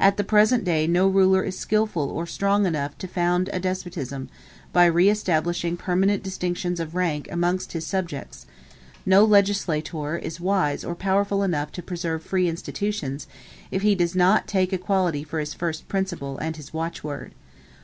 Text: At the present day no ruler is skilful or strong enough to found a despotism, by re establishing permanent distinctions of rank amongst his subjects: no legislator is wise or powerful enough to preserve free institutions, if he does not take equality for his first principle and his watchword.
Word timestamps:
At 0.00 0.16
the 0.16 0.24
present 0.24 0.64
day 0.64 0.88
no 0.88 1.06
ruler 1.06 1.44
is 1.44 1.56
skilful 1.56 2.10
or 2.10 2.26
strong 2.26 2.66
enough 2.66 2.98
to 2.98 3.06
found 3.06 3.48
a 3.52 3.60
despotism, 3.60 4.28
by 4.72 4.86
re 4.86 5.08
establishing 5.08 5.76
permanent 5.76 6.24
distinctions 6.24 6.80
of 6.80 6.96
rank 6.96 7.28
amongst 7.30 7.70
his 7.72 7.86
subjects: 7.86 8.44
no 9.06 9.24
legislator 9.24 10.16
is 10.18 10.40
wise 10.40 10.84
or 10.84 10.96
powerful 10.96 11.44
enough 11.44 11.70
to 11.70 11.80
preserve 11.80 12.24
free 12.24 12.48
institutions, 12.48 13.28
if 13.70 13.82
he 13.82 13.94
does 13.94 14.16
not 14.16 14.48
take 14.48 14.72
equality 14.72 15.22
for 15.22 15.38
his 15.38 15.54
first 15.54 15.86
principle 15.86 16.38
and 16.38 16.56
his 16.56 16.74
watchword. 16.74 17.30